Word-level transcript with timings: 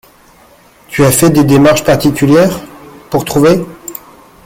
Tu 0.87 1.03
as 1.05 1.11
fait 1.11 1.29
des 1.29 1.43
démarches 1.43 1.83
particulières, 1.83 2.59
pour 3.11 3.23
trouver? 3.23 3.63